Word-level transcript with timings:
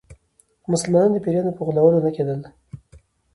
مسلمانانو 0.71 1.13
د 1.15 1.17
پیرانو 1.25 1.55
په 1.57 1.61
غولولو 1.67 2.03
نه 2.05 2.11
کېدل. 2.15 2.39